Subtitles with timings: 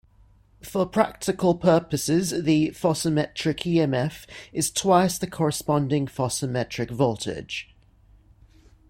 [0.63, 7.69] For practical purposes, the psophometric emf is twice the corresponding psophometric voltage.